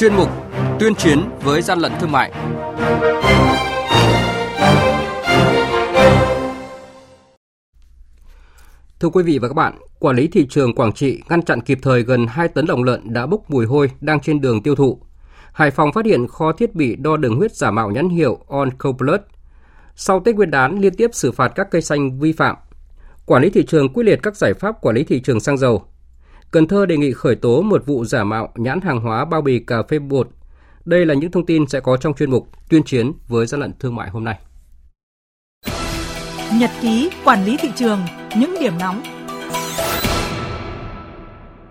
[0.00, 0.28] chuyên mục
[0.78, 2.32] Tuyên chiến với gian lận thương mại.
[9.00, 11.78] Thưa quý vị và các bạn, quản lý thị trường Quảng Trị ngăn chặn kịp
[11.82, 14.98] thời gần 2 tấn lòng lợn đã bốc mùi hôi đang trên đường tiêu thụ.
[15.52, 18.92] Hải Phòng phát hiện kho thiết bị đo đường huyết giả mạo nhãn hiệu onco
[18.92, 19.20] Plus.
[19.96, 22.56] Sau Tết Nguyên đán liên tiếp xử phạt các cây xanh vi phạm.
[23.26, 25.84] Quản lý thị trường quyết liệt các giải pháp quản lý thị trường xăng dầu.
[26.50, 29.58] Cần Thơ đề nghị khởi tố một vụ giả mạo nhãn hàng hóa bao bì
[29.58, 30.28] cà phê bột.
[30.84, 33.72] Đây là những thông tin sẽ có trong chuyên mục tuyên chiến với gian lận
[33.78, 34.38] thương mại hôm nay.
[36.60, 38.00] Nhật ký quản lý thị trường,
[38.38, 39.02] những điểm nóng.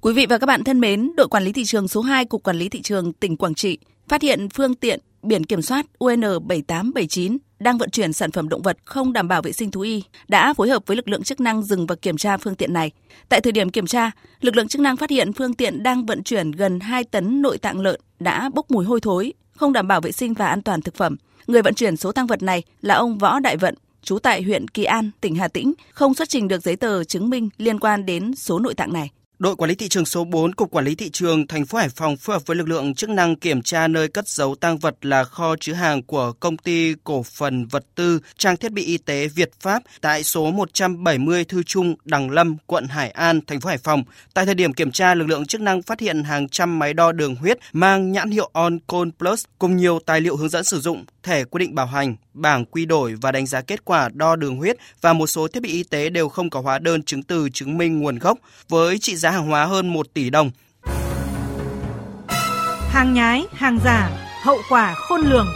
[0.00, 2.42] Quý vị và các bạn thân mến, đội quản lý thị trường số 2 Cục
[2.42, 7.36] Quản lý Thị trường tỉnh Quảng Trị phát hiện phương tiện biển kiểm soát UN7879
[7.58, 10.54] đang vận chuyển sản phẩm động vật không đảm bảo vệ sinh thú y đã
[10.54, 12.90] phối hợp với lực lượng chức năng dừng và kiểm tra phương tiện này.
[13.28, 16.22] Tại thời điểm kiểm tra, lực lượng chức năng phát hiện phương tiện đang vận
[16.22, 20.00] chuyển gần 2 tấn nội tạng lợn đã bốc mùi hôi thối, không đảm bảo
[20.00, 21.16] vệ sinh và an toàn thực phẩm.
[21.46, 24.68] Người vận chuyển số tăng vật này là ông Võ Đại Vận, trú tại huyện
[24.68, 28.06] Kỳ An, tỉnh Hà Tĩnh, không xuất trình được giấy tờ chứng minh liên quan
[28.06, 29.10] đến số nội tạng này.
[29.38, 31.88] Đội quản lý thị trường số 4 Cục Quản lý thị trường thành phố Hải
[31.88, 34.96] Phòng phối hợp với lực lượng chức năng kiểm tra nơi cất giấu tăng vật
[35.02, 38.98] là kho chứa hàng của công ty cổ phần vật tư trang thiết bị y
[38.98, 43.68] tế Việt Pháp tại số 170 Thư Trung, Đằng Lâm, quận Hải An, thành phố
[43.68, 44.04] Hải Phòng.
[44.34, 47.12] Tại thời điểm kiểm tra, lực lượng chức năng phát hiện hàng trăm máy đo
[47.12, 51.04] đường huyết mang nhãn hiệu oncol Plus cùng nhiều tài liệu hướng dẫn sử dụng,
[51.22, 54.56] thẻ quy định bảo hành, bảng quy đổi và đánh giá kết quả đo đường
[54.56, 57.48] huyết và một số thiết bị y tế đều không có hóa đơn chứng từ
[57.52, 60.50] chứng minh nguồn gốc với trị giá hàng hóa hơn 1 tỷ đồng.
[62.88, 64.10] Hàng nhái, hàng giả,
[64.42, 65.46] hậu quả khôn lường.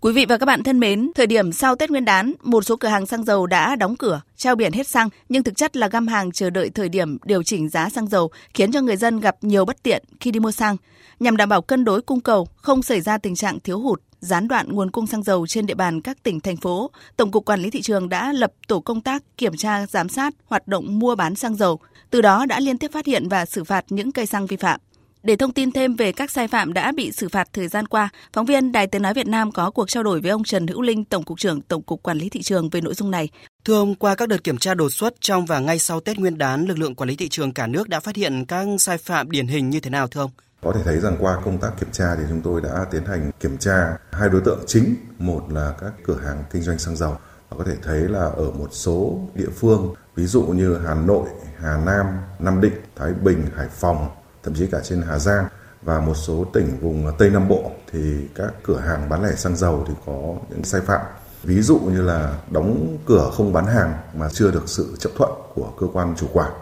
[0.00, 2.76] Quý vị và các bạn thân mến, thời điểm sau Tết Nguyên đán, một số
[2.76, 5.88] cửa hàng xăng dầu đã đóng cửa, treo biển hết xăng, nhưng thực chất là
[5.88, 9.20] găm hàng chờ đợi thời điểm điều chỉnh giá xăng dầu, khiến cho người dân
[9.20, 10.76] gặp nhiều bất tiện khi đi mua xăng.
[11.20, 14.48] Nhằm đảm bảo cân đối cung cầu, không xảy ra tình trạng thiếu hụt, gián
[14.48, 17.60] đoạn nguồn cung xăng dầu trên địa bàn các tỉnh thành phố, Tổng cục Quản
[17.60, 21.14] lý thị trường đã lập tổ công tác kiểm tra giám sát hoạt động mua
[21.14, 24.26] bán xăng dầu, từ đó đã liên tiếp phát hiện và xử phạt những cây
[24.26, 24.80] xăng vi phạm.
[25.22, 28.08] Để thông tin thêm về các sai phạm đã bị xử phạt thời gian qua,
[28.32, 30.82] phóng viên Đài Tiếng Nói Việt Nam có cuộc trao đổi với ông Trần Hữu
[30.82, 33.28] Linh, Tổng cục trưởng Tổng cục Quản lý Thị trường về nội dung này.
[33.64, 36.38] Thưa ông, qua các đợt kiểm tra đột xuất trong và ngay sau Tết Nguyên
[36.38, 39.30] đán, lực lượng quản lý thị trường cả nước đã phát hiện các sai phạm
[39.30, 40.30] điển hình như thế nào thưa ông?
[40.62, 43.30] Có thể thấy rằng qua công tác kiểm tra thì chúng tôi đã tiến hành
[43.40, 47.16] kiểm tra hai đối tượng chính, một là các cửa hàng kinh doanh xăng dầu
[47.48, 51.28] và có thể thấy là ở một số địa phương ví dụ như Hà Nội,
[51.58, 52.06] Hà Nam,
[52.38, 54.08] Nam Định, Thái Bình, Hải Phòng
[54.42, 55.48] thậm chí cả trên Hà Giang
[55.82, 59.56] và một số tỉnh vùng Tây Nam Bộ thì các cửa hàng bán lẻ xăng
[59.56, 61.00] dầu thì có những sai phạm.
[61.42, 65.30] Ví dụ như là đóng cửa không bán hàng mà chưa được sự chấp thuận
[65.54, 66.52] của cơ quan chủ quản.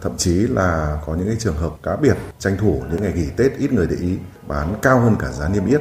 [0.00, 3.30] Thậm chí là có những cái trường hợp cá biệt tranh thủ những ngày nghỉ
[3.36, 5.80] Tết ít người để ý bán cao hơn cả giá niêm yết.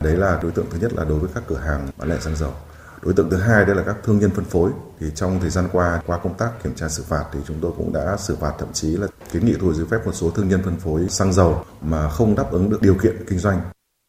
[0.00, 2.36] Đấy là đối tượng thứ nhất là đối với các cửa hàng bán lẻ xăng
[2.36, 2.52] dầu.
[3.02, 4.70] Đối tượng thứ hai đây là các thương nhân phân phối.
[5.00, 7.72] Thì trong thời gian qua, qua công tác kiểm tra xử phạt thì chúng tôi
[7.76, 10.30] cũng đã xử phạt thậm chí là kiến nghị thu hồi giấy phép một số
[10.30, 13.60] thương nhân phân phối xăng dầu mà không đáp ứng được điều kiện kinh doanh.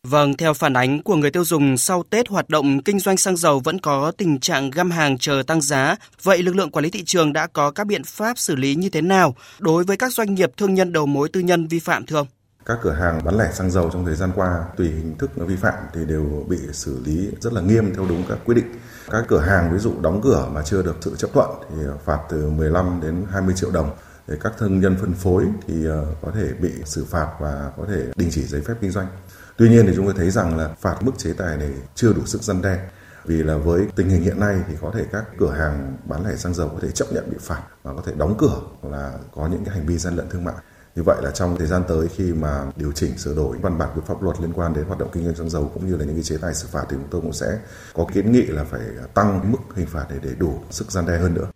[0.08, 3.38] Vâng, theo phản ánh của người tiêu dùng, sau Tết hoạt động kinh doanh xăng
[3.38, 5.96] dầu vẫn có tình trạng găm hàng chờ tăng giá.
[6.24, 8.90] Vậy lực lượng quản lý thị trường đã có các biện pháp xử lý như
[8.90, 12.06] thế nào đối với các doanh nghiệp thương nhân đầu mối tư nhân vi phạm
[12.06, 12.28] thưa ông?
[12.66, 15.56] Các cửa hàng bán lẻ xăng dầu trong thời gian qua tùy hình thức vi
[15.56, 18.66] phạm thì đều bị xử lý rất là nghiêm theo đúng các quy định.
[19.12, 22.20] Các cửa hàng ví dụ đóng cửa mà chưa được sự chấp thuận thì phạt
[22.30, 23.90] từ 15 đến 20 triệu đồng.
[24.28, 27.84] Để các thương nhân phân phối thì ờ, có thể bị xử phạt và có
[27.90, 29.08] thể đình chỉ giấy phép kinh doanh.
[29.58, 32.26] Tuy nhiên thì chúng tôi thấy rằng là phạt mức chế tài này chưa đủ
[32.26, 32.90] sức răn đe.
[33.26, 36.36] Vì là với tình hình hiện nay thì có thể các cửa hàng bán lẻ
[36.36, 39.48] xăng dầu có thể chấp nhận bị phạt và có thể đóng cửa là có
[39.48, 40.56] những cái hành vi gian lận thương mại.
[40.96, 43.90] Như vậy là trong thời gian tới khi mà điều chỉnh, sửa đổi, văn bản
[43.96, 46.06] quy pháp luật liên quan đến hoạt động kinh doanh xăng dầu cũng như là
[46.06, 47.58] những cái chế tài xử phạt thì chúng tôi cũng sẽ
[47.94, 48.82] có kiến nghị là phải
[49.14, 51.48] tăng mức hình phạt để để đủ sức gian đe hơn nữa.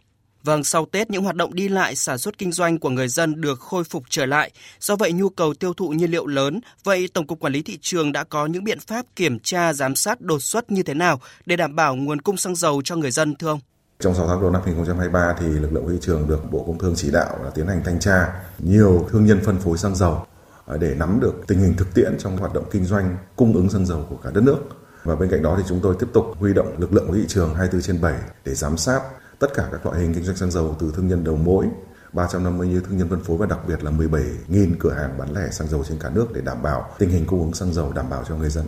[0.47, 3.41] Vâng, sau Tết những hoạt động đi lại sản xuất kinh doanh của người dân
[3.41, 4.51] được khôi phục trở lại.
[4.79, 7.77] Do vậy nhu cầu tiêu thụ nhiên liệu lớn, vậy Tổng cục Quản lý thị
[7.81, 11.19] trường đã có những biện pháp kiểm tra giám sát đột xuất như thế nào
[11.45, 13.59] để đảm bảo nguồn cung xăng dầu cho người dân thưa ông?
[13.99, 16.93] Trong 6 tháng đầu năm 2023 thì lực lượng thị trường được Bộ Công Thương
[16.95, 18.27] chỉ đạo là tiến hành thanh tra
[18.59, 20.25] nhiều thương nhân phân phối xăng dầu
[20.67, 23.69] à, để nắm được tình hình thực tiễn trong hoạt động kinh doanh cung ứng
[23.69, 24.57] xăng dầu của cả đất nước.
[25.03, 27.55] Và bên cạnh đó thì chúng tôi tiếp tục huy động lực lượng thị trường
[27.55, 28.13] 24 trên 7
[28.45, 29.01] để giám sát
[29.39, 31.65] tất cả các loại hình kinh doanh xăng dầu từ thương nhân đầu mối
[32.13, 35.49] 350 như thương nhân phân phối và đặc biệt là 17.000 cửa hàng bán lẻ
[35.51, 38.09] xăng dầu trên cả nước để đảm bảo tình hình cung ứng xăng dầu đảm
[38.09, 38.65] bảo cho người dân.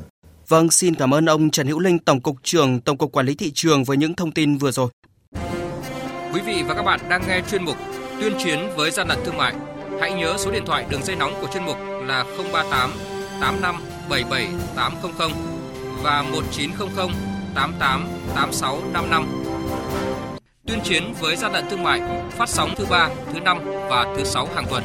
[0.48, 3.36] Vâng, xin cảm ơn ông Trần Hữu Linh, Tổng cục trưởng Tổng cục Quản lý
[3.36, 4.90] thị trường với những thông tin vừa rồi.
[6.34, 7.76] Quý vị và các bạn đang nghe chuyên mục
[8.22, 9.54] Tuyên chiến với gian lận thương mại.
[10.02, 12.24] Hãy nhớ số điện thoại đường dây nóng của chuyên mục là
[12.54, 12.92] 038
[13.42, 13.76] 85
[14.10, 15.32] 77 800
[16.04, 17.08] và 1900
[17.56, 20.29] 88 86 55.
[20.70, 22.02] Tuyên chiến với gian lận thương mại
[22.32, 24.84] phát sóng thứ ba, thứ năm và thứ sáu hàng tuần.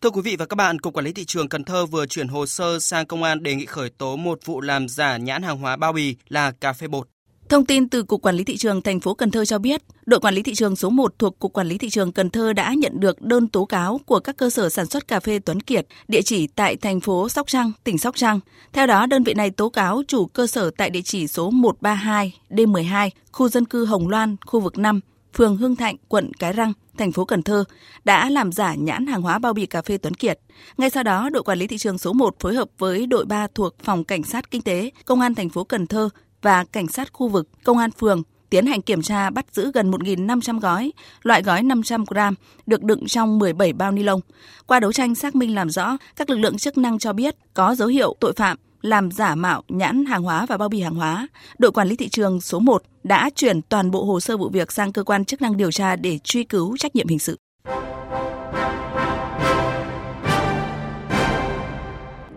[0.00, 2.28] Thưa quý vị và các bạn, Cục Quản lý Thị trường Cần Thơ vừa chuyển
[2.28, 5.58] hồ sơ sang công an đề nghị khởi tố một vụ làm giả nhãn hàng
[5.58, 7.08] hóa bao bì là cà phê bột.
[7.48, 10.20] Thông tin từ Cục Quản lý Thị trường thành phố Cần Thơ cho biết, đội
[10.20, 12.74] quản lý thị trường số 1 thuộc Cục Quản lý Thị trường Cần Thơ đã
[12.74, 15.86] nhận được đơn tố cáo của các cơ sở sản xuất cà phê Tuấn Kiệt,
[16.08, 18.40] địa chỉ tại thành phố Sóc Trăng, tỉnh Sóc Trăng.
[18.72, 22.34] Theo đó, đơn vị này tố cáo chủ cơ sở tại địa chỉ số 132
[22.50, 25.00] D12, khu dân cư Hồng Loan, khu vực 5,
[25.34, 27.64] phường Hưng Thạnh, quận Cái Răng, thành phố Cần Thơ
[28.04, 30.40] đã làm giả nhãn hàng hóa bao bì cà phê Tuấn Kiệt.
[30.78, 33.46] Ngay sau đó, đội quản lý thị trường số 1 phối hợp với đội 3
[33.54, 36.08] thuộc phòng cảnh sát kinh tế, công an thành phố Cần Thơ
[36.46, 39.90] và cảnh sát khu vực, công an phường tiến hành kiểm tra bắt giữ gần
[39.90, 42.34] 1.500 gói, loại gói 500 gram
[42.66, 44.20] được đựng trong 17 bao ni lông.
[44.66, 47.74] Qua đấu tranh xác minh làm rõ, các lực lượng chức năng cho biết có
[47.74, 51.28] dấu hiệu tội phạm làm giả mạo nhãn hàng hóa và bao bì hàng hóa.
[51.58, 54.72] Đội quản lý thị trường số 1 đã chuyển toàn bộ hồ sơ vụ việc
[54.72, 57.38] sang cơ quan chức năng điều tra để truy cứu trách nhiệm hình sự.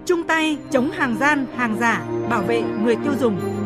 [0.05, 3.58] Trung tay chống hàng gian, hàng giả, bảo vệ người tiêu dùng.